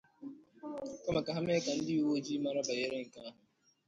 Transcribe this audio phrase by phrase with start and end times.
[1.03, 3.39] kama ka ha mee ka ndị uweojii mara banyere nke ahụ.